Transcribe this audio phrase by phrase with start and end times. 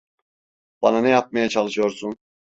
[0.81, 2.15] Bana ne yapmaya çalışıyorsun?